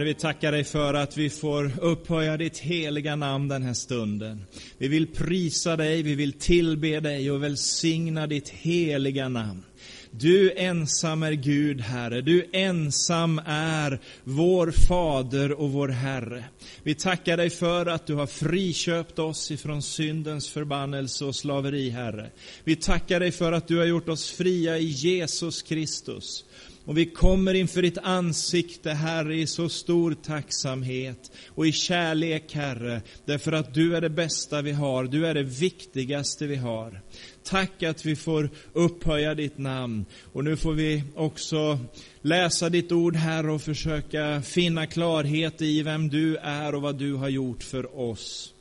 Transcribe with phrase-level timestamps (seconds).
[0.00, 4.44] Herre, vi tackar dig för att vi får upphöja ditt heliga namn den här stunden.
[4.78, 9.62] Vi vill prisa dig, vi vill tillbe dig och välsigna ditt heliga namn.
[10.10, 12.20] Du ensam är Gud, Herre.
[12.20, 16.44] Du ensam är vår Fader och vår Herre.
[16.82, 22.30] Vi tackar dig för att du har friköpt oss ifrån syndens förbannelse och slaveri, Herre.
[22.64, 26.44] Vi tackar dig för att du har gjort oss fria i Jesus Kristus.
[26.84, 33.02] Och vi kommer inför ditt ansikte, Herre, i så stor tacksamhet och i kärlek, Herre,
[33.24, 37.00] därför att du är det bästa vi har, du är det viktigaste vi har.
[37.42, 40.04] Tack att vi får upphöja ditt namn.
[40.32, 41.78] Och nu får vi också
[42.22, 47.14] läsa ditt ord, Herre, och försöka finna klarhet i vem du är och vad du
[47.14, 48.54] har gjort för oss.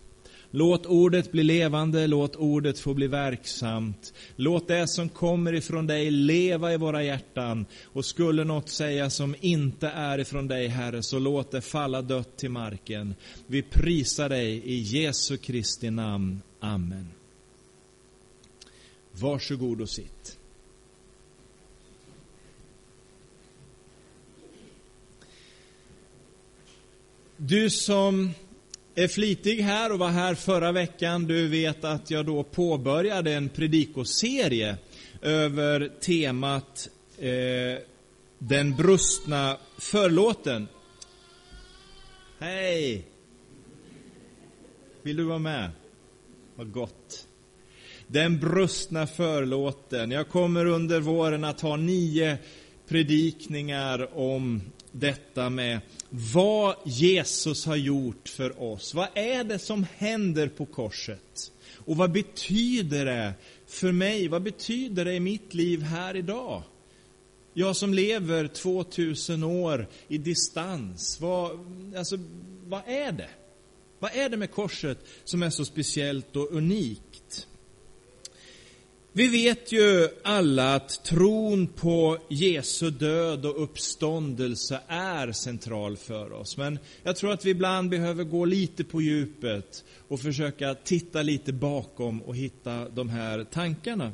[0.52, 4.14] Låt ordet bli levande, låt ordet få bli verksamt.
[4.36, 7.66] Låt det som kommer ifrån dig leva i våra hjärtan.
[7.84, 12.38] Och skulle något säga som inte är ifrån dig, Herre, så låt det falla dött
[12.38, 13.16] till marken.
[13.48, 16.42] Vi prisar dig i Jesu Kristi namn.
[16.60, 17.08] Amen.
[19.12, 20.38] Varsågod och sitt.
[27.38, 28.34] Du som
[29.04, 33.50] är flitig här och var här förra veckan, du vet att jag då påbörjade en
[33.50, 34.78] predikoserie
[35.22, 37.84] över temat eh,
[38.38, 40.68] den brustna förlåten.
[42.40, 43.06] Hej!
[45.02, 45.72] Vill du vara med?
[46.56, 47.28] Vad gott.
[48.08, 50.12] Den brustna förlåten.
[50.12, 52.38] Jag kommer under våren att ha nio
[52.88, 58.94] predikningar om detta med vad Jesus har gjort för oss.
[58.94, 61.52] Vad är det som händer på korset?
[61.76, 63.34] Och vad betyder det
[63.68, 64.28] för mig?
[64.28, 66.64] Vad betyder det i mitt liv här idag?
[67.54, 71.22] Jag som lever 2000 år i distans.
[71.22, 71.52] Vad,
[71.98, 72.18] alltså,
[72.64, 73.30] vad är det?
[74.00, 77.09] Vad är det med korset som är så speciellt och unikt?
[79.14, 86.58] Vi vet ju alla att tron på Jesu död och uppståndelse är central för oss.
[86.58, 91.54] Men jag tror att vi ibland behöver gå lite på djupet och försöka titta lite
[91.54, 94.12] bakom och hitta de här tankarna.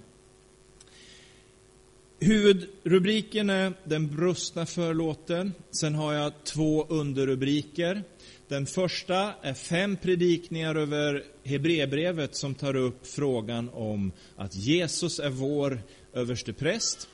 [2.19, 5.53] Huvudrubriken är Den brustna förlåten.
[5.71, 8.03] Sen har jag två underrubriker.
[8.47, 15.29] Den första är fem predikningar över Hebreerbrevet som tar upp frågan om att Jesus är
[15.29, 15.81] vår
[16.13, 17.07] överstepräst.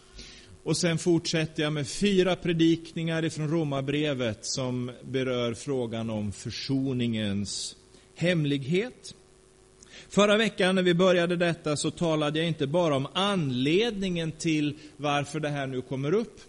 [0.63, 7.75] Och sen fortsätter jag med fyra predikningar ifrån Romarbrevet som berör frågan om försoningens
[8.16, 9.16] hemlighet.
[10.09, 15.40] Förra veckan när vi började detta så talade jag inte bara om anledningen till varför
[15.40, 16.41] det här nu kommer upp,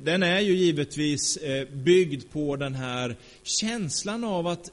[0.00, 4.70] den är ju givetvis eh, byggd på den här känslan av att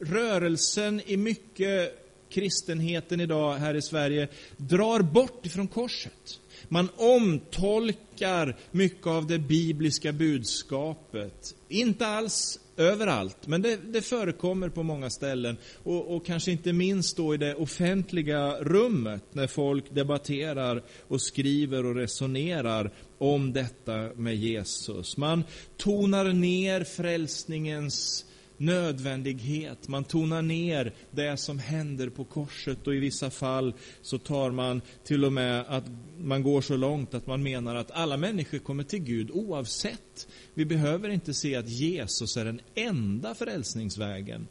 [0.00, 1.98] rörelsen i mycket
[2.32, 6.40] kristenheten idag här i Sverige drar bort ifrån korset.
[6.68, 11.54] Man omtolkar mycket av det bibliska budskapet.
[11.68, 15.56] Inte alls överallt, men det, det förekommer på många ställen.
[15.82, 21.86] Och, och, kanske inte minst då i det offentliga rummet, när folk debatterar och skriver
[21.86, 25.16] och resonerar om detta med Jesus.
[25.16, 25.44] Man
[25.76, 28.24] tonar ner frälsningens
[28.62, 29.88] nödvändighet.
[29.88, 34.80] Man tonar ner det som händer på korset och i vissa fall så tar man
[35.04, 35.84] till och med att
[36.18, 40.28] man går så långt att man menar att alla människor kommer till Gud oavsett.
[40.54, 44.46] Vi behöver inte se att Jesus är den enda frälsningsvägen.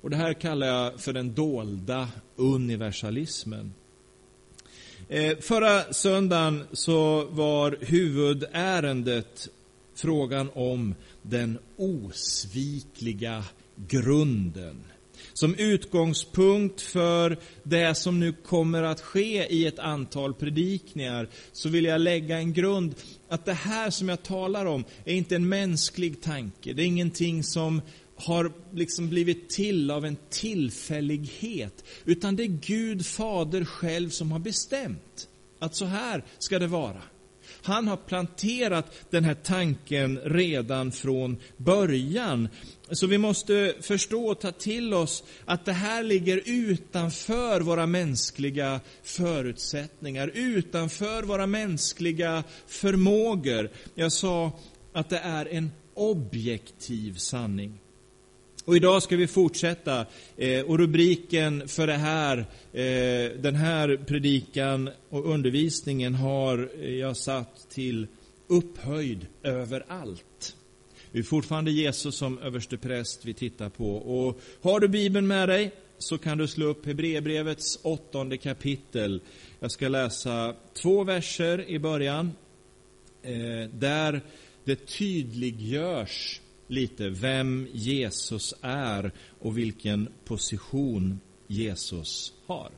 [0.00, 3.74] Och det här kallar jag för den dolda universalismen.
[5.08, 9.48] Eh, förra söndagen så var huvudärendet
[9.94, 13.44] frågan om den osvikliga
[13.88, 14.84] grunden.
[15.32, 21.84] Som utgångspunkt för det som nu kommer att ske i ett antal predikningar så vill
[21.84, 22.94] jag lägga en grund
[23.28, 26.72] att det här som jag talar om är inte en mänsklig tanke.
[26.72, 27.82] Det är ingenting som
[28.16, 31.84] har liksom blivit till av en tillfällighet.
[32.04, 37.02] Utan det är Gud Fader själv som har bestämt att så här ska det vara.
[37.62, 42.48] Han har planterat den här tanken redan från början.
[42.90, 48.80] Så vi måste förstå och ta till oss att det här ligger utanför våra mänskliga
[49.02, 53.70] förutsättningar, utanför våra mänskliga förmågor.
[53.94, 54.52] Jag sa
[54.92, 57.80] att det är en objektiv sanning.
[58.64, 60.06] Och idag ska vi fortsätta.
[60.36, 62.38] Eh, och rubriken för det här,
[62.72, 68.06] eh, den här predikan och undervisningen har eh, jag satt till
[68.46, 70.56] Upphöjd över allt.
[71.12, 73.96] Det är fortfarande Jesus som överstepräst vi tittar på.
[73.96, 79.20] Och har du Bibeln med dig så kan du slå upp Hebreerbrevets åttonde kapitel.
[79.60, 82.32] Jag ska läsa två verser i början,
[83.72, 84.20] där
[84.64, 92.70] det tydliggörs lite vem Jesus är och vilken position Jesus har.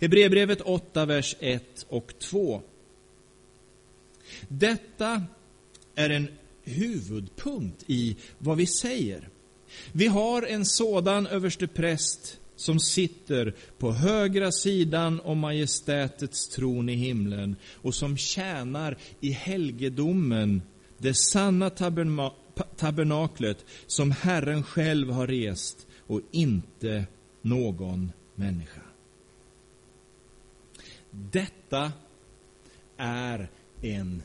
[0.00, 2.62] Hebreerbrevet 8, vers 1 och 2.
[4.48, 5.22] Detta
[5.94, 6.28] är en
[6.62, 9.28] huvudpunkt i vad vi säger.
[9.92, 17.56] Vi har en sådan överstepräst som sitter på högra sidan om majestätets tron i himlen
[17.72, 20.62] och som tjänar i helgedomen,
[20.98, 21.70] det sanna
[22.76, 27.04] tabernaklet som Herren själv har rest och inte
[27.42, 28.80] någon människa.
[31.10, 31.92] Detta
[32.96, 33.48] är
[33.82, 34.22] en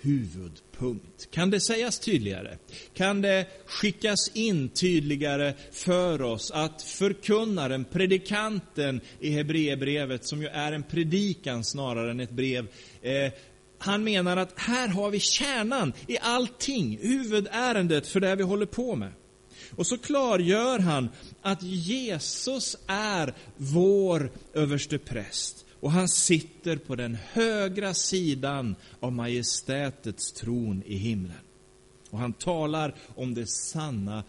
[0.00, 1.30] huvudpunkt.
[1.30, 2.58] Kan det sägas tydligare?
[2.94, 10.72] Kan det skickas in tydligare för oss att förkunnaren, predikanten i Hebreerbrevet, som ju är
[10.72, 12.66] en predikan snarare än ett brev,
[13.02, 13.32] eh,
[13.82, 18.96] han menar att här har vi kärnan i allting, huvudärendet för det vi håller på
[18.96, 19.12] med.
[19.76, 21.08] Och så klargör han
[21.42, 30.32] att Jesus är vår överste präst och han sitter på den högra sidan av majestätets
[30.32, 31.36] tron i himlen.
[32.10, 34.24] Och han talar om det sanna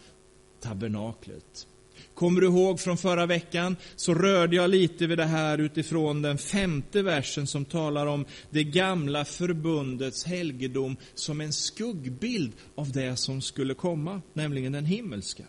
[0.60, 1.66] tabernaklet.
[2.14, 6.38] Kommer du ihåg från förra veckan så rörde jag lite vid det här utifrån den
[6.38, 13.42] femte versen som talar om det gamla förbundets helgedom som en skuggbild av det som
[13.42, 15.44] skulle komma, nämligen den himmelska.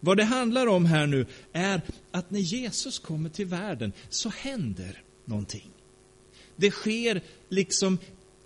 [0.00, 5.02] Vad det handlar om här nu är att när Jesus kommer till världen så händer
[5.24, 5.70] någonting.
[6.56, 7.98] Det sker liksom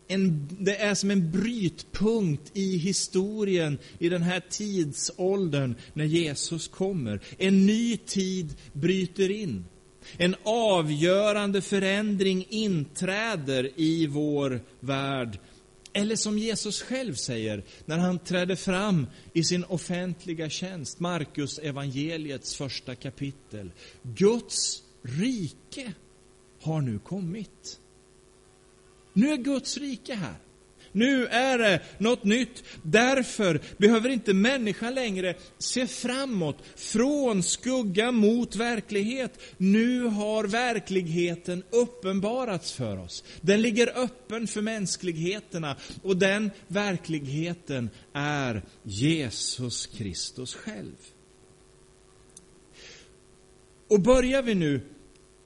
[0.09, 7.21] en, det är som en brytpunkt i historien, i den här tidsåldern när Jesus kommer.
[7.39, 9.65] En ny tid bryter in.
[10.17, 15.39] En avgörande förändring inträder i vår värld.
[15.93, 22.57] Eller som Jesus själv säger när han trädde fram i sin offentliga tjänst, Markus evangeliets
[22.57, 23.71] första kapitel.
[24.03, 25.93] Guds rike
[26.63, 27.81] har nu kommit.
[29.17, 30.35] Nu är Guds rike här.
[30.93, 32.65] Nu är det något nytt.
[32.83, 39.41] Därför behöver inte människan längre se framåt, från skugga mot verklighet.
[39.57, 43.25] Nu har verkligheten uppenbarats för oss.
[43.41, 50.97] Den ligger öppen för mänskligheterna och den verkligheten är Jesus Kristus själv.
[53.89, 54.81] Och börjar vi nu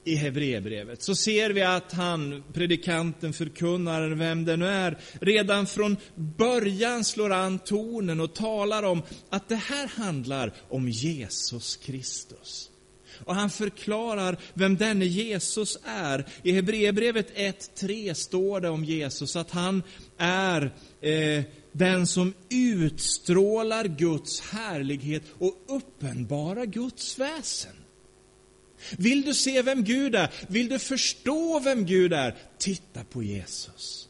[0.05, 5.97] i Hebreerbrevet så ser vi att han, predikanten, förkunnaren, vem det nu är, redan från
[6.15, 12.71] början slår an tonen och talar om att det här handlar om Jesus Kristus.
[13.25, 16.27] Och han förklarar vem denne Jesus är.
[16.43, 19.83] I Hebreerbrevet 1.3 står det om Jesus att han
[20.19, 27.80] är eh, den som utstrålar Guds härlighet och uppenbarar Guds väsen.
[28.99, 30.31] Vill du se vem Gud är?
[30.49, 32.37] Vill du förstå vem Gud är?
[32.59, 34.09] Titta på Jesus.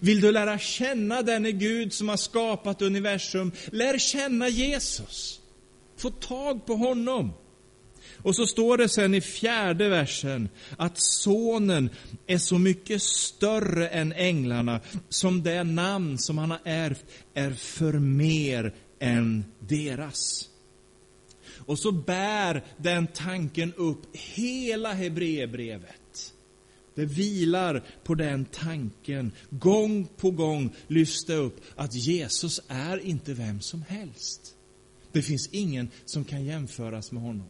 [0.00, 3.52] Vill du lära känna denne Gud som har skapat universum?
[3.72, 5.40] Lär känna Jesus.
[5.96, 7.32] Få tag på honom.
[8.16, 11.90] Och så står det sen i fjärde versen att sonen
[12.26, 17.04] är så mycket större än änglarna, som det namn som han har ärvt
[17.34, 20.48] är för mer än deras.
[21.72, 26.34] Och så bär den tanken upp hela Hebreerbrevet.
[26.94, 33.60] Det vilar på den tanken, gång på gång lyfta upp att Jesus är inte vem
[33.60, 34.54] som helst.
[35.12, 37.46] Det finns ingen som kan jämföras med honom.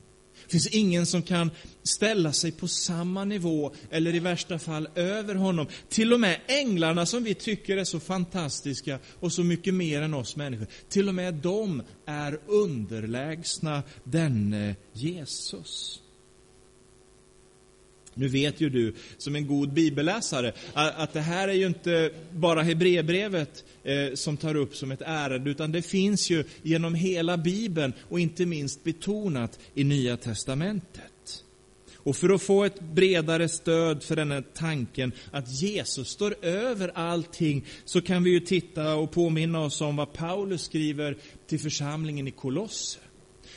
[0.53, 1.51] Det finns ingen som kan
[1.83, 5.67] ställa sig på samma nivå, eller i värsta fall över honom.
[5.89, 10.15] Till och med änglarna som vi tycker är så fantastiska och så mycket mer än
[10.15, 16.01] oss människor, till och med de är underlägsna denne Jesus.
[18.15, 22.63] Nu vet ju du, som en god bibelläsare, att det här är ju inte bara
[22.63, 27.93] Hebreerbrevet eh, som tar upp som ett ärende, utan det finns ju genom hela Bibeln
[28.09, 31.13] och inte minst betonat i Nya Testamentet.
[32.05, 36.91] Och för att få ett bredare stöd för den här tanken att Jesus står över
[36.95, 41.17] allting, så kan vi ju titta och påminna oss om vad Paulus skriver
[41.47, 42.99] till församlingen i Kolosse.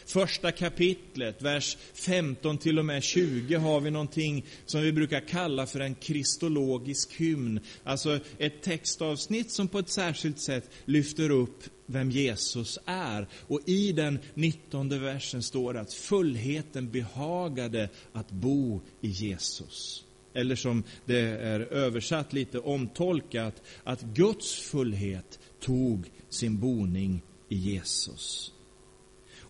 [0.06, 5.66] Första kapitlet, vers 15 till och med 20, har vi någonting som vi brukar kalla
[5.66, 7.60] för en kristologisk hymn.
[7.84, 13.28] Alltså ett textavsnitt som på ett särskilt sätt lyfter upp vem Jesus är.
[13.48, 20.06] Och i den 19 versen står det att fullheten behagade att bo i Jesus.
[20.34, 28.55] Eller som det är översatt lite omtolkat, att Guds fullhet tog sin boning i Jesus.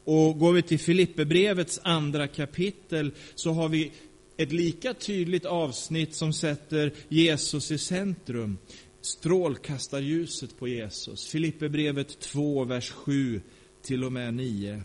[0.05, 3.91] Och går vi till Filipperbrevets andra kapitel så har vi
[4.37, 8.57] ett lika tydligt avsnitt som sätter Jesus i centrum.
[9.01, 11.27] Strålkastarljuset på Jesus.
[11.27, 13.41] Filipperbrevet 2, vers 7
[13.81, 14.83] till och med 9.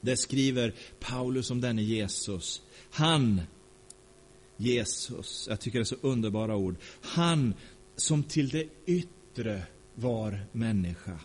[0.00, 2.62] Där skriver Paulus om denne Jesus.
[2.90, 3.40] Han,
[4.56, 6.76] Jesus, jag tycker det är så underbara ord.
[7.00, 7.54] Han
[7.96, 9.62] som till det yttre
[9.94, 11.20] var människa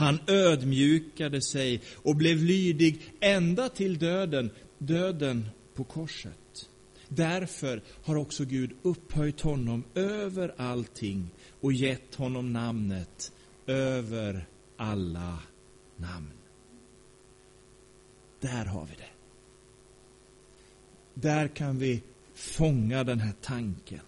[0.00, 6.68] han ödmjukade sig och blev lydig ända till döden, döden på korset.
[7.08, 11.30] Därför har också Gud upphöjt honom över allting
[11.60, 13.32] och gett honom namnet
[13.66, 15.38] över alla
[15.96, 16.32] namn.
[18.40, 19.12] Där har vi det.
[21.14, 22.02] Där kan vi
[22.34, 24.00] fånga den här tanken.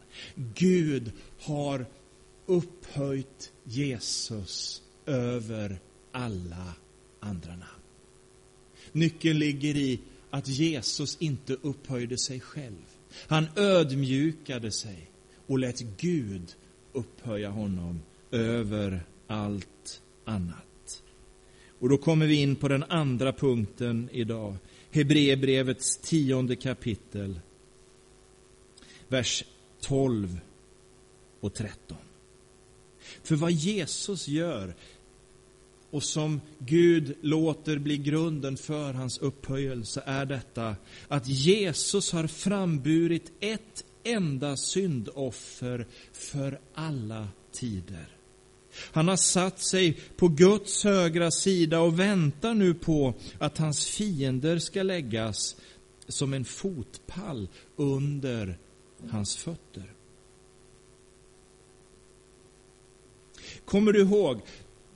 [0.55, 1.87] Gud har
[2.47, 5.79] upphöjt Jesus över
[6.13, 6.75] alla
[7.21, 7.83] andra namn.
[8.93, 12.85] Nyckeln ligger i att Jesus inte upphöjde sig själv.
[13.27, 15.11] Han ödmjukade sig
[15.47, 16.55] och lät Gud
[16.93, 21.03] upphöja honom över allt annat.
[21.79, 24.57] Och då kommer vi in på den andra punkten idag.
[24.91, 27.41] Hebreerbrevets tionde kapitel,
[29.09, 29.45] vers
[29.81, 30.41] 12
[31.41, 31.97] och 13.
[33.23, 34.75] För vad Jesus gör
[35.93, 40.77] och som Gud låter bli grunden för hans upphöjelse är detta
[41.09, 48.17] att Jesus har framburit ett enda syndoffer för alla tider.
[48.93, 54.59] Han har satt sig på Guds högra sida och väntar nu på att hans fiender
[54.59, 55.57] ska läggas
[56.09, 58.59] som en fotpall under
[59.11, 59.93] hans fötter.
[63.65, 64.41] Kommer du ihåg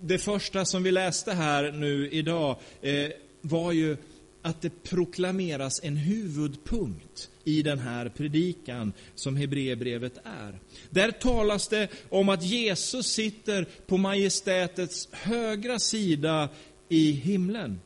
[0.00, 3.10] det första som vi läste här nu idag eh,
[3.40, 3.96] var ju
[4.42, 10.58] att det proklameras en huvudpunkt i den här predikan som Hebreerbrevet är.
[10.90, 16.48] Där talas det om att Jesus sitter på majestätets högra sida
[16.88, 17.80] i himlen.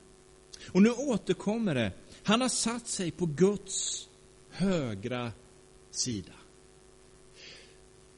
[0.73, 1.93] Och nu återkommer det.
[2.23, 4.09] Han har satt sig på Guds
[4.50, 5.33] högra
[5.90, 6.33] sida.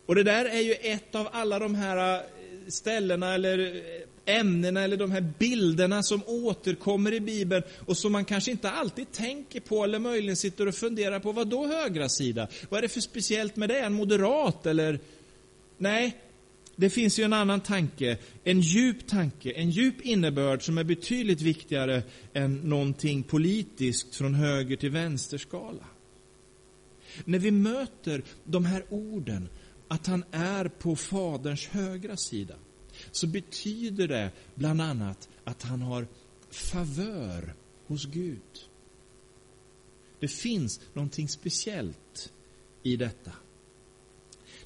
[0.06, 2.22] Och det där är ju ett av alla de här
[2.69, 3.83] ställena eller
[4.25, 9.12] ämnena eller de här bilderna som återkommer i Bibeln och som man kanske inte alltid
[9.12, 11.33] tänker på eller möjligen sitter och funderar på.
[11.33, 12.49] Vad då högra sida?
[12.69, 13.78] Vad är det för speciellt med det?
[13.78, 15.00] En moderat eller?
[15.78, 16.16] Nej,
[16.76, 21.40] det finns ju en annan tanke, en djup tanke, en djup innebörd som är betydligt
[21.40, 22.02] viktigare
[22.33, 25.85] än någonting politiskt från höger till vänster skala.
[27.25, 29.49] När vi möter de här orden
[29.92, 32.54] att han är på Faderns högra sida,
[33.11, 36.06] så betyder det bland annat att han har
[36.50, 37.54] favör
[37.87, 38.68] hos Gud.
[40.20, 42.32] Det finns någonting speciellt
[42.82, 43.32] i detta.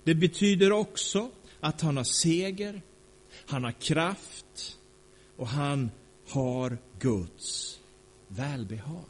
[0.04, 1.30] Det betyder också
[1.60, 2.82] att han har seger,
[3.46, 4.78] han har kraft
[5.36, 5.90] och han
[6.28, 7.80] har Guds
[8.28, 9.04] välbehag.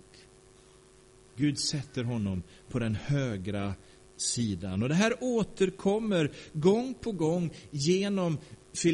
[1.36, 3.74] Gud sätter honom på den högra
[4.16, 4.82] sidan.
[4.82, 8.38] Och det här återkommer gång på gång genom,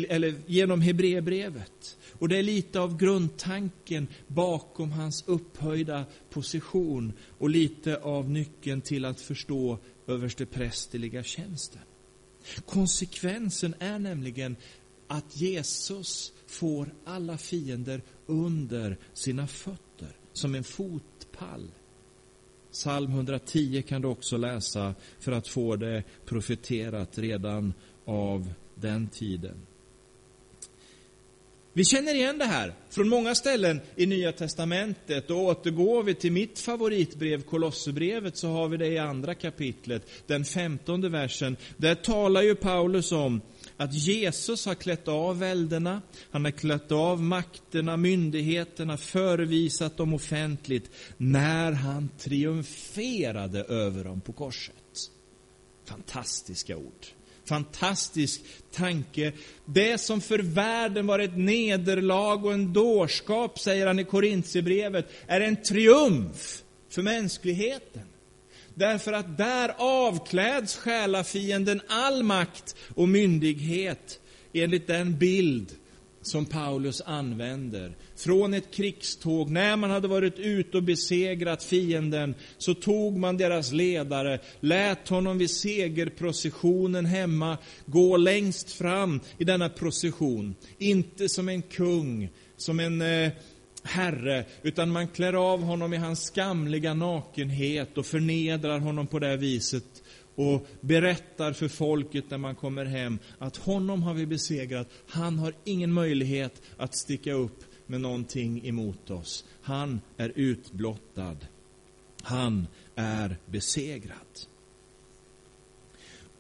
[0.09, 1.99] eller genom Hebreerbrevet.
[2.19, 9.05] Och det är lite av grundtanken bakom hans upphöjda position och lite av nyckeln till
[9.05, 11.83] att förstå översteprästerliga tjänsten.
[12.67, 14.57] Konsekvensen är nämligen
[15.07, 21.71] att Jesus får alla fiender under sina fötter som en fotpall
[22.73, 27.75] Psalm 110 kan du också läsa för att få det profeterat redan
[28.05, 29.67] av den tiden.
[31.75, 36.33] Vi känner igen det här från många ställen i Nya Testamentet och återgår vi till
[36.33, 41.57] mitt favoritbrev, Kolosserbrevet, så har vi det i andra kapitlet, den femtonde versen.
[41.77, 43.41] Där talar ju Paulus om
[43.77, 50.91] att Jesus har klätt av välderna, han har klätt av makterna, myndigheterna, förevisat dem offentligt
[51.17, 54.75] när han triumferade över dem på korset.
[55.85, 57.07] Fantastiska ord.
[57.45, 59.33] Fantastisk tanke.
[59.65, 65.41] Det som för världen var ett nederlag och en dårskap, säger han i Korintierbrevet, är
[65.41, 68.12] en triumf för mänskligheten.
[68.75, 74.21] Därför att där avkläds själafienden all makt och myndighet
[74.53, 75.73] enligt den bild
[76.23, 77.97] som Paulus använder.
[78.17, 83.73] Från ett krigståg, när man hade varit ute och besegrat fienden, så tog man deras
[83.73, 90.55] ledare, lät honom vid segerprocessionen hemma gå längst fram i denna procession.
[90.79, 93.33] Inte som en kung, som en eh,
[93.83, 99.37] herre, utan man klär av honom i hans skamliga nakenhet och förnedrar honom på det
[99.37, 100.03] viset
[100.35, 104.89] och berättar för folket när man kommer hem att honom har vi besegrat.
[105.07, 109.45] Han har ingen möjlighet att sticka upp med någonting emot oss.
[109.63, 111.37] Han är utblottad.
[112.23, 114.52] Han är besegrad.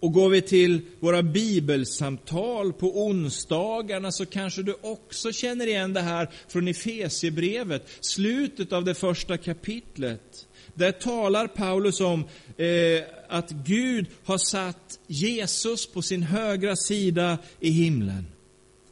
[0.02, 6.00] Och går vi till våra bibelsamtal på onsdagarna så kanske du också känner igen det
[6.00, 10.46] här från Efesierbrevet, slutet av det första kapitlet.
[10.74, 12.24] Där talar Paulus om
[12.56, 18.26] eh, att Gud har satt Jesus på sin högra sida i himlen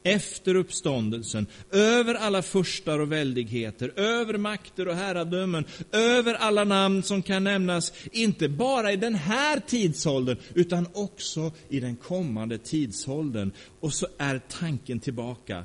[0.03, 7.23] efter uppståndelsen, över alla furstar och väldigheter, över makter och herradömen, över alla namn som
[7.23, 13.51] kan nämnas, inte bara i den här tidsåldern, utan också i den kommande tidsåldern.
[13.81, 15.65] Och så är tanken tillbaka.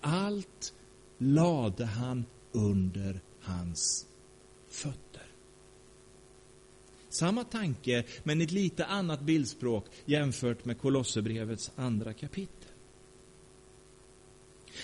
[0.00, 0.72] Allt
[1.18, 4.06] lade han under hans
[4.70, 5.22] fötter.
[7.08, 12.65] Samma tanke, men ett lite annat bildspråk jämfört med Kolosserbrevets andra kapitel.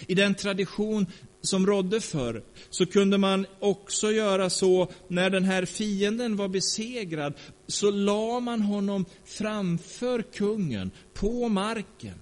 [0.06, 1.06] I den tradition
[1.42, 7.34] som rådde förr, så kunde man också göra så, när den här fienden var besegrad,
[7.66, 12.14] så la man honom framför kungen, på marken.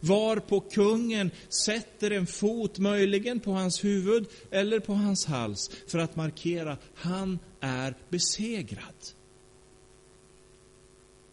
[0.00, 1.30] Varpå kungen
[1.66, 7.38] sätter en fot, möjligen på hans huvud eller på hans hals, för att markera, han
[7.60, 8.94] är besegrad.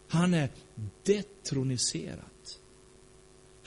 [0.08, 0.48] Han är
[1.04, 2.37] detroniserad.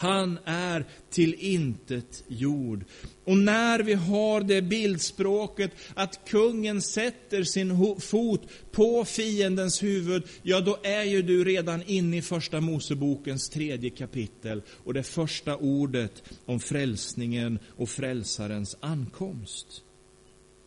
[0.01, 2.85] Han är till intet jord.
[3.23, 10.61] Och när vi har det bildspråket att kungen sätter sin fot på fiendens huvud, ja
[10.61, 16.23] då är ju du redan inne i första Mosebokens tredje kapitel och det första ordet
[16.45, 19.83] om frälsningen och frälsarens ankomst.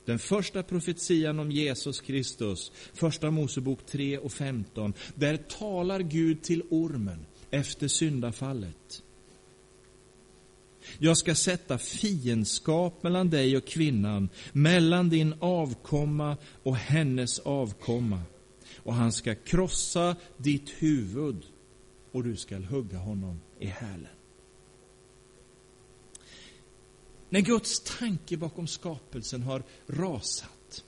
[0.04, 6.62] Den första profetian om Jesus Kristus, första Mosebok 3 och 15, där talar Gud till
[6.70, 9.03] ormen efter syndafallet.
[10.98, 18.20] Jag ska sätta fiendskap mellan dig och kvinnan, mellan din avkomma och hennes avkomma.
[18.76, 21.42] Och han ska krossa ditt huvud
[22.12, 24.06] och du ska hugga honom i hälen.
[27.28, 30.84] När Guds tanke bakom skapelsen har rasat,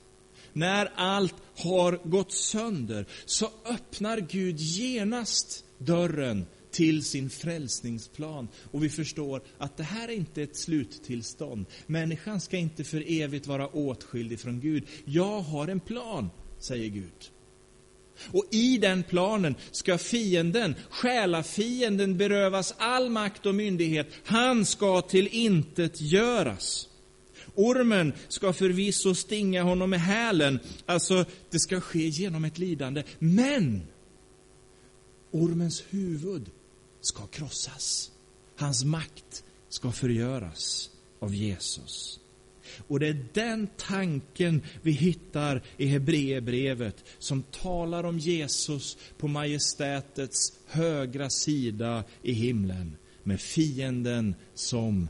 [0.53, 6.45] när allt har gått sönder, så öppnar Gud genast dörren
[6.77, 8.47] till sin frälsningsplan.
[8.71, 11.65] Och vi förstår att det här är inte ett sluttillstånd.
[11.87, 14.83] Människan ska inte för evigt vara åtskild ifrån Gud.
[15.05, 17.31] Jag har en plan, säger Gud.
[18.31, 24.07] Och i den planen ska fienden, själafienden, berövas all makt och myndighet.
[24.23, 26.89] Han ska till intet göras.
[27.55, 33.03] Ormen ska förvisso stinga honom med hälen, alltså det ska ske genom ett lidande.
[33.19, 33.81] Men
[35.31, 36.49] ormens huvud
[37.07, 38.11] ska krossas.
[38.55, 40.89] Hans makt ska förgöras
[41.19, 42.19] av Jesus.
[42.87, 50.53] Och det är den tanken vi hittar i Hebreerbrevet som talar om Jesus på majestätets
[50.67, 55.09] högra sida i himlen med fienden som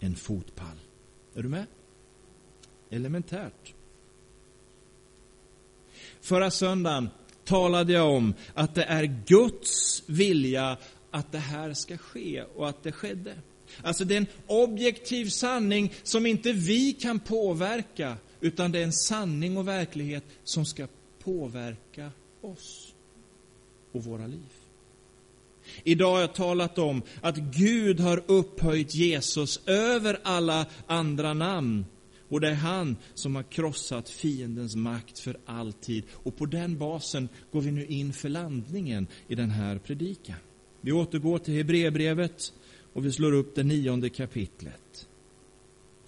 [0.00, 0.78] en fotpall.
[1.34, 1.66] Är du med?
[2.90, 3.74] Elementärt.
[6.20, 7.08] Förra söndagen
[7.44, 10.76] talade jag om att det är Guds vilja
[11.12, 13.34] att det här ska ske och att det skedde.
[13.82, 18.92] Alltså det är en objektiv sanning som inte vi kan påverka, utan det är en
[18.92, 20.86] sanning och verklighet som ska
[21.24, 22.94] påverka oss
[23.92, 24.52] och våra liv.
[25.84, 31.84] Idag har jag talat om att Gud har upphöjt Jesus över alla andra namn.
[32.28, 36.04] Och det är han som har krossat fiendens makt för alltid.
[36.12, 40.36] Och på den basen går vi nu in för landningen i den här predikan.
[40.84, 42.52] Vi återgår till Hebreerbrevet
[42.92, 45.08] och vi slår upp det nionde kapitlet.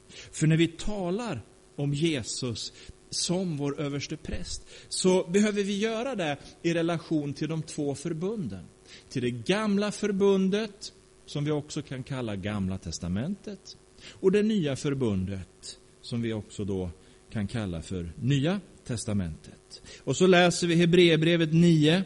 [0.08, 1.42] För när vi talar
[1.76, 2.72] om Jesus
[3.10, 8.64] som vår överste präst, så behöver vi göra det i relation till de två förbunden.
[9.08, 10.92] Till det gamla förbundet,
[11.26, 13.76] som vi också kan kalla Gamla testamentet,
[14.10, 16.90] och det nya förbundet, som vi också då
[17.30, 19.82] kan kalla för Nya testamentet.
[20.04, 22.04] Och så läser vi Hebreerbrevet 9,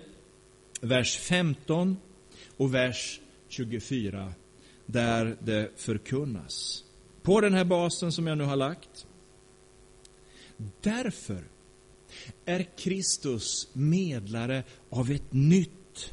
[0.80, 1.96] vers 15
[2.58, 4.32] och vers 24,
[4.86, 6.84] där det förkunnas.
[7.22, 9.06] På den här basen som jag nu har lagt.
[10.80, 11.44] Därför
[12.44, 16.12] är Kristus medlare av ett nytt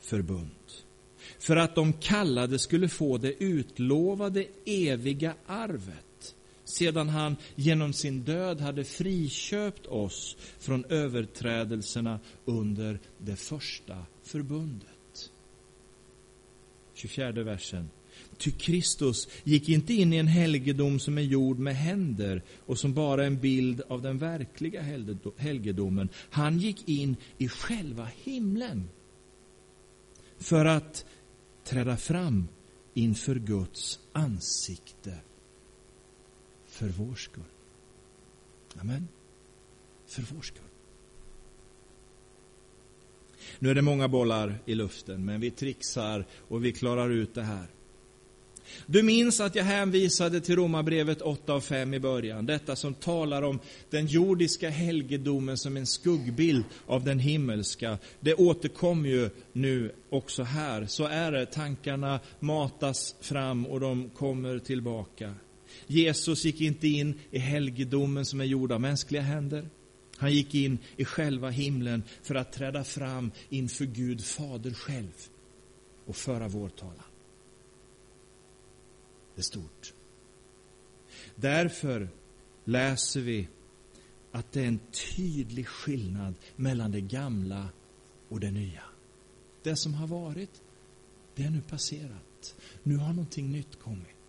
[0.00, 0.50] förbund.
[1.38, 6.34] För att de kallade skulle få det utlovade eviga arvet
[6.70, 14.89] sedan han genom sin död hade friköpt oss från överträdelserna under det första förbundet.
[17.00, 17.90] 24 versen.
[18.38, 22.94] Ty Kristus gick inte in i en helgedom som är gjord med händer och som
[22.94, 24.82] bara är en bild av den verkliga
[25.36, 26.08] helgedomen.
[26.30, 28.88] Han gick in i själva himlen
[30.38, 31.04] för att
[31.64, 32.48] träda fram
[32.94, 35.18] inför Guds ansikte
[36.66, 37.44] för vår skull.
[38.76, 39.08] Amen.
[40.06, 40.69] För vår skull.
[43.62, 47.42] Nu är det många bollar i luften, men vi trixar och vi klarar ut det
[47.42, 47.66] här.
[48.86, 52.46] Du minns att jag hänvisade till Romarbrevet 8 och 5 i början.
[52.46, 53.58] Detta som talar om
[53.90, 57.98] den jordiska helgedomen som en skuggbild av den himmelska.
[58.20, 60.86] Det återkommer ju nu också här.
[60.86, 61.46] Så är det.
[61.46, 65.34] Tankarna matas fram och de kommer tillbaka.
[65.86, 69.68] Jesus gick inte in i helgedomen som är gjord av mänskliga händer.
[70.20, 75.28] Han gick in i själva himlen för att träda fram inför Gud Fader själv
[76.06, 77.04] och föra vår talan
[79.34, 79.94] Det är stort.
[81.36, 82.08] Därför
[82.64, 83.48] läser vi
[84.32, 84.80] att det är en
[85.16, 87.68] tydlig skillnad mellan det gamla
[88.28, 88.82] och det nya.
[89.62, 90.62] Det som har varit,
[91.34, 92.56] det är nu passerat.
[92.82, 94.19] Nu har någonting nytt kommit.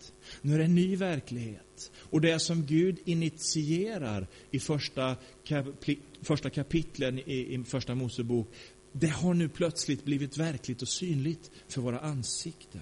[0.42, 1.92] Nu är det en ny verklighet.
[1.96, 8.48] Och det som Gud initierar i första, kapitlen, första kapitlen i, i Första Mosebok,
[8.92, 12.80] det har nu plötsligt blivit verkligt och synligt för våra ansikten.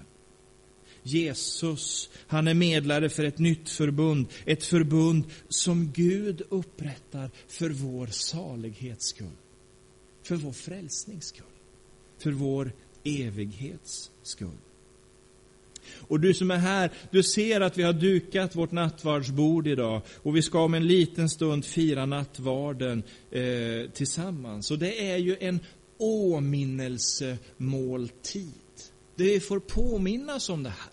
[1.03, 4.27] Jesus, han är medlare för ett nytt förbund.
[4.45, 9.37] Ett förbund som Gud upprättar för vår salighets skull.
[10.23, 11.45] För vår frälsnings skull.
[12.17, 12.71] För vår
[13.03, 14.57] evighets skull.
[16.07, 20.35] Och du som är här, du ser att vi har dukat vårt nattvardsbord idag och
[20.35, 24.71] vi ska om en liten stund fira nattvarden eh, tillsammans.
[24.71, 25.59] Och det är ju en
[25.97, 28.51] åminnelsemåltid.
[29.15, 30.91] Där vi får påminnas om det här.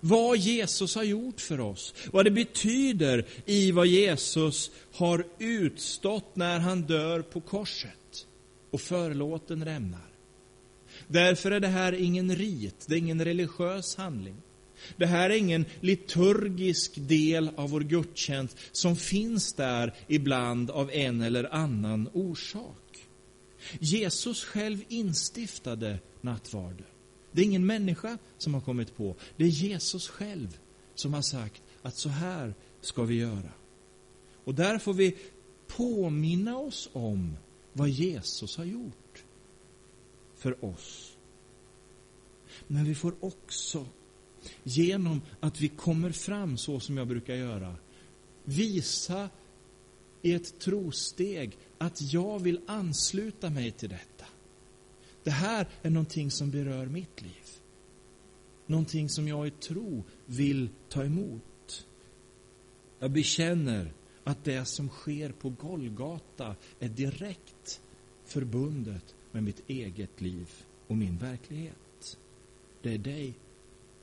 [0.00, 1.94] Vad Jesus har gjort för oss.
[2.12, 8.26] Vad det betyder i vad Jesus har utstått när han dör på korset.
[8.70, 10.09] Och förlåten rämnar.
[11.12, 14.36] Därför är det här ingen rit, det är ingen religiös handling.
[14.96, 21.20] Det här är ingen liturgisk del av vår gudstjänst som finns där ibland av en
[21.20, 23.08] eller annan orsak.
[23.80, 26.86] Jesus själv instiftade nattvarden.
[27.32, 29.16] Det är ingen människa som har kommit på.
[29.36, 30.58] Det är Jesus själv
[30.94, 33.52] som har sagt att så här ska vi göra.
[34.44, 35.16] Och där får vi
[35.66, 37.36] påminna oss om
[37.72, 38.99] vad Jesus har gjort
[40.40, 41.16] för oss.
[42.66, 43.86] Men vi får också,
[44.62, 47.76] genom att vi kommer fram så som jag brukar göra,
[48.44, 49.28] visa
[50.22, 54.24] i ett trosteg att jag vill ansluta mig till detta.
[55.22, 57.46] Det här är någonting som berör mitt liv.
[58.66, 61.86] Någonting som jag i tro vill ta emot.
[62.98, 63.92] Jag bekänner
[64.24, 67.80] att det som sker på Golgata är direkt
[68.24, 70.50] förbundet med mitt eget liv
[70.86, 72.18] och min verklighet.
[72.82, 73.34] Det är dig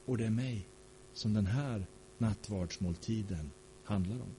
[0.06, 0.68] och det är mig
[1.14, 1.86] som den här
[2.18, 3.52] nattvardsmåltiden
[3.84, 4.36] handlar om.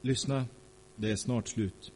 [0.00, 0.46] Lyssna
[0.96, 1.92] det är snart slut.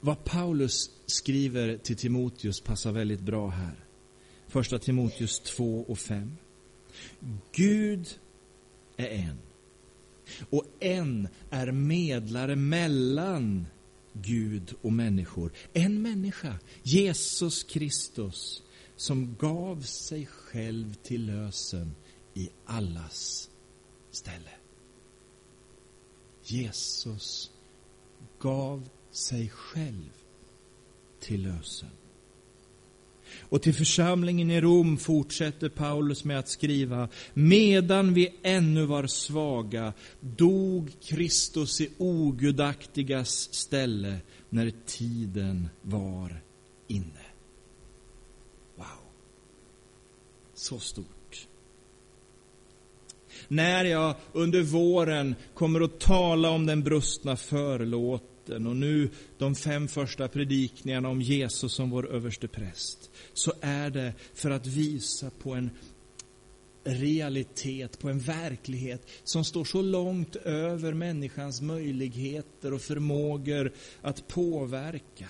[0.00, 3.84] Vad Paulus skriver till Timoteus passar väldigt bra här.
[4.46, 6.36] Första Timoteus 2 och 5.
[7.52, 8.18] Gud
[8.96, 9.38] är en.
[10.50, 13.66] Och en är medlare mellan
[14.12, 15.52] Gud och människor.
[15.72, 18.62] En människa, Jesus Kristus,
[18.96, 21.94] som gav sig själv till lösen
[22.34, 23.50] i allas
[24.10, 24.50] ställe.
[26.42, 27.50] Jesus
[28.38, 30.10] gav sig själv
[31.20, 31.90] till lösen.
[33.48, 39.92] Och till församlingen i Rom fortsätter Paulus med att skriva, medan vi ännu var svaga
[40.20, 44.16] dog Kristus i ogudaktigas ställe
[44.48, 46.42] när tiden var
[46.86, 47.26] inne.
[48.76, 48.86] Wow.
[50.54, 51.46] Så stort.
[53.48, 59.88] När jag under våren kommer att tala om den brustna förlåten och nu de fem
[59.88, 65.54] första predikningarna om Jesus som vår överste präst, så är det för att visa på
[65.54, 65.70] en
[66.84, 75.28] realitet, på en verklighet som står så långt över människans möjligheter och förmågor att påverka.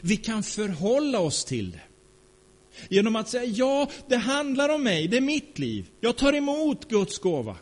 [0.00, 1.82] Vi kan förhålla oss till det.
[2.88, 5.90] Genom att säga, ja, det handlar om mig, det är mitt liv.
[6.00, 7.56] Jag tar emot Guds gåva.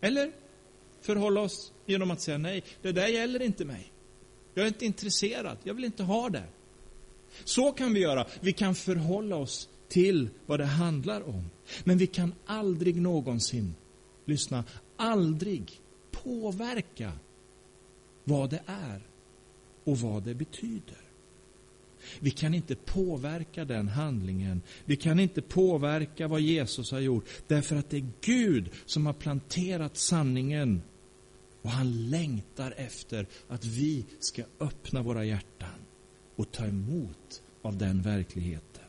[0.00, 0.32] Eller
[1.06, 3.92] förhålla oss genom att säga, nej, det där gäller inte mig.
[4.54, 6.44] Jag är inte intresserad, jag vill inte ha det.
[7.44, 8.26] Så kan vi göra.
[8.40, 11.50] Vi kan förhålla oss till vad det handlar om.
[11.84, 13.74] Men vi kan aldrig någonsin,
[14.24, 14.64] lyssna,
[14.96, 17.12] aldrig påverka
[18.24, 19.02] vad det är
[19.84, 21.06] och vad det betyder.
[22.20, 24.62] Vi kan inte påverka den handlingen.
[24.84, 27.24] Vi kan inte påverka vad Jesus har gjort.
[27.46, 30.82] Därför att det är Gud som har planterat sanningen.
[31.66, 35.78] Och han längtar efter att vi ska öppna våra hjärtan
[36.36, 38.84] och ta emot av den verkligheten.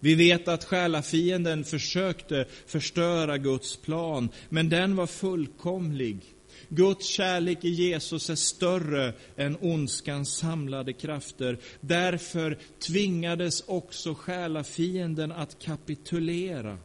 [0.00, 6.20] Vi vet att själafienden försökte förstöra Guds plan, men den var fullkomlig.
[6.68, 11.58] Guds kärlek i Jesus är större än ondskans samlade krafter.
[11.80, 16.78] Därför tvingades också själafienden att kapitulera.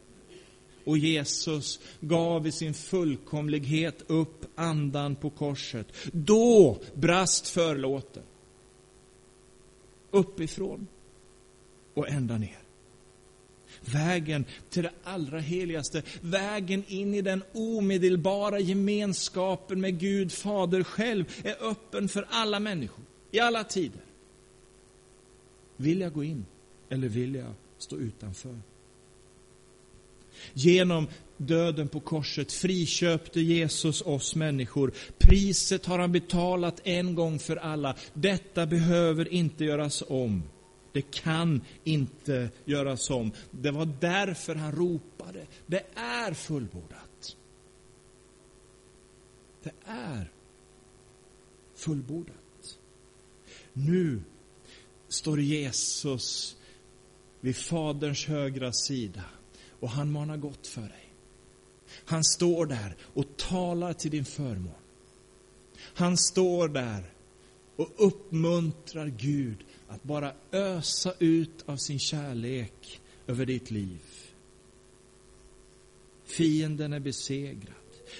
[0.84, 5.86] Och Jesus gav i sin fullkomlighet upp andan på korset.
[6.12, 8.22] Då brast förlåten.
[10.10, 10.86] Uppifrån
[11.94, 12.58] och ända ner.
[13.80, 21.24] Vägen till det allra heligaste, vägen in i den omedelbara gemenskapen med Gud Fader själv
[21.44, 24.00] är öppen för alla människor, i alla tider.
[25.76, 26.46] Vill jag gå in
[26.88, 28.58] eller vill jag stå utanför?
[30.52, 34.92] Genom döden på korset friköpte Jesus oss människor.
[35.18, 37.96] Priset har han betalat en gång för alla.
[38.14, 40.42] Detta behöver inte göras om.
[40.92, 43.32] Det kan inte göras om.
[43.50, 45.46] Det var därför han ropade.
[45.66, 47.36] Det är fullbordat.
[49.62, 50.30] Det är
[51.74, 52.78] fullbordat.
[53.72, 54.22] Nu
[55.08, 56.56] står Jesus
[57.40, 59.24] vid Faderns högra sida
[59.80, 61.14] och han manar gott för dig.
[62.04, 64.74] Han står där och talar till din förmån.
[65.80, 67.12] Han står där
[67.76, 74.00] och uppmuntrar Gud att bara ösa ut av sin kärlek över ditt liv.
[76.24, 77.74] Fienden är besegrad.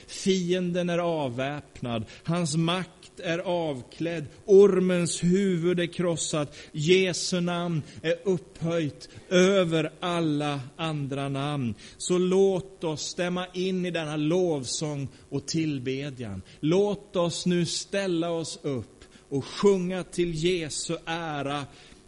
[0.06, 2.04] Fienden är avväpnad.
[2.24, 4.26] Hans makt är avklädd.
[4.44, 6.56] Ormens huvud är krossat.
[6.72, 11.74] Jesu namn är upphöjt över alla andra namn.
[11.96, 16.42] Så låt oss stämma in i denna lovsång och tillbedjan.
[16.60, 21.64] Låt oss nu ställa oss upp och sjunga till Jesu ära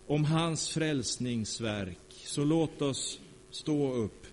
[0.06, 1.98] om hans frälsningsverk.
[2.24, 3.20] Så låt oss
[3.50, 4.26] stå upp.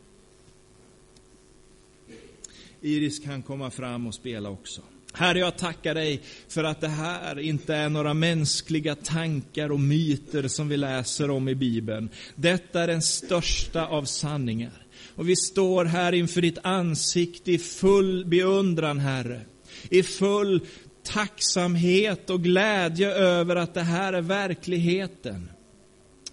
[2.81, 4.81] Iris kan komma fram och spela också.
[5.19, 10.47] Herre, jag tackar dig för att det här inte är några mänskliga tankar och myter
[10.47, 12.09] som vi läser om i Bibeln.
[12.35, 14.85] Detta är den största av sanningar.
[15.15, 19.41] Och vi står här inför ditt ansikte i full beundran, Herre.
[19.89, 20.61] I full
[21.03, 25.49] tacksamhet och glädje över att det här är verkligheten.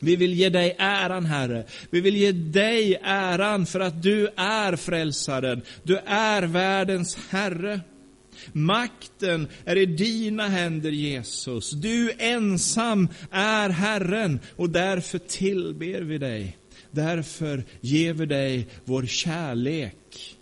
[0.01, 1.65] Vi vill ge dig äran, Herre.
[1.91, 5.63] Vi vill ge dig äran för att du är frälsaren.
[5.83, 7.81] Du är världens Herre.
[8.53, 11.71] Makten är i dina händer, Jesus.
[11.71, 16.57] Du ensam är Herren och därför tillber vi dig.
[16.91, 20.37] Därför ger vi dig vår kärlek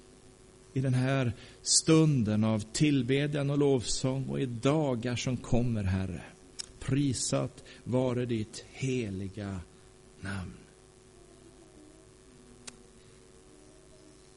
[0.73, 6.23] i den här stunden av tillbedjan och lovsång och i dagar som kommer, Herre.
[6.81, 9.61] Prisat vare ditt heliga
[10.21, 10.64] namn.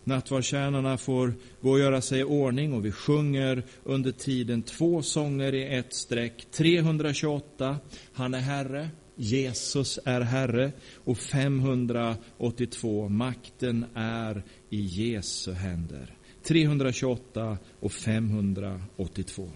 [0.07, 5.53] Nattvardstjärnorna får gå och göra sig i ordning och vi sjunger under tiden två sånger
[5.53, 6.47] i ett streck.
[6.51, 7.77] 328,
[8.13, 16.17] Han är Herre, Jesus är Herre och 582, Makten är i Jesu händer.
[16.43, 19.49] 328 och 582.